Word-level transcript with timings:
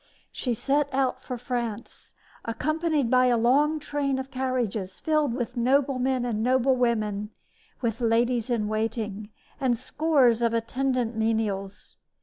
She 0.31 0.55
set 0.55 0.91
out 0.91 1.21
for 1.21 1.37
France 1.37 2.13
accompanied 2.43 3.11
by 3.11 3.27
a 3.27 3.37
long 3.37 3.77
train 3.79 4.17
of 4.17 4.31
carriages 4.31 4.99
filled 4.99 5.31
with 5.35 5.55
noblemen 5.55 6.25
and 6.25 6.41
noblewomen, 6.41 7.29
with 7.81 8.01
ladies 8.01 8.49
in 8.49 8.67
waiting 8.67 9.29
and 9.59 9.77
scores 9.77 10.41
of 10.41 10.55
attendant 10.55 11.15
menials. 11.15 11.97